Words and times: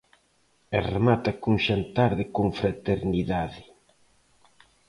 E 0.77 0.77
remata 0.93 1.31
cun 1.41 1.57
xantar 1.65 2.11
de 2.19 2.25
confraternidade. 2.37 3.61